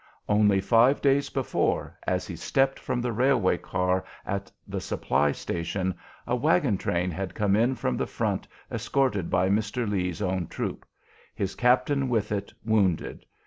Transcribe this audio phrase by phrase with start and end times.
[0.27, 5.93] Only five days before, as he stepped from the railway car at the supply station,
[6.25, 9.87] a wagon train had come in from the front escorted by Mr.
[9.87, 10.87] Lee's own troop;
[11.35, 13.27] his captain with it, wounded.